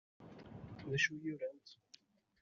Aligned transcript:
D 0.89 0.91
acu 0.95 1.13
i 1.29 1.31
urant? 1.33 1.67